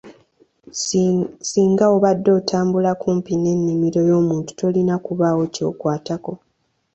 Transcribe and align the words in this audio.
Singa 1.49 1.85
obadde 1.95 2.29
otambula 2.39 2.91
kumpi 3.01 3.33
n'ennimiro 3.37 3.99
y'omuntu 4.09 4.51
tolina 4.59 4.95
kubaawo 5.05 5.43
ky'okwatako. 5.53 6.33